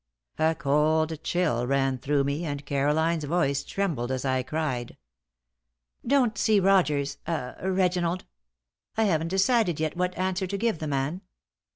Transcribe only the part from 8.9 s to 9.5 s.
I haven't